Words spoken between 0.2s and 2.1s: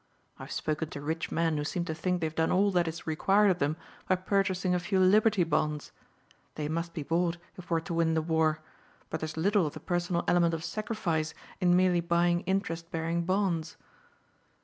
I've spoken to rich men who seem to